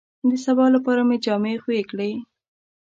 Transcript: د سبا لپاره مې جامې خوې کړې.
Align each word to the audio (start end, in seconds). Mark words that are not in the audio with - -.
د 0.29 0.31
سبا 0.45 0.65
لپاره 0.75 1.01
مې 1.07 1.17
جامې 1.25 1.53
خوې 1.63 1.81
کړې. 1.89 2.11